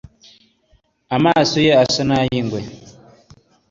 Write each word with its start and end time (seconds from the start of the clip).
Amaso 1.15 1.57
ye 1.65 1.71
asa 1.83 2.03
n'ay'ingwe. 2.05 2.61